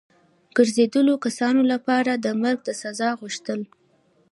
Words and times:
ګرځېدلو 0.57 1.13
کسانو 1.25 1.61
لپاره 1.73 2.11
د 2.15 2.27
مرګ 2.41 2.59
د 2.63 2.69
سزا 2.81 3.09
غوښتل. 3.19 3.59